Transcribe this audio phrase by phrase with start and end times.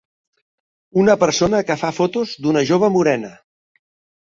[1.01, 3.33] Una persona que fa fotos d'una jove morena.